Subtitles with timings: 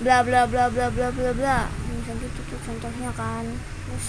[0.00, 1.58] bla bla bla bla bla bla bla.
[1.88, 3.44] Misalnya gitu contohnya kan.
[3.86, 4.08] Terus